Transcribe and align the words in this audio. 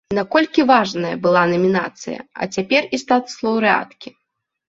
Наколькі 0.17 0.63
важная 0.69 1.11
была 1.25 1.43
намінацыя, 1.51 2.19
а 2.43 2.49
цяпер 2.55 2.81
і 2.99 3.01
статус 3.05 3.35
лаўрэаткі? 3.49 4.09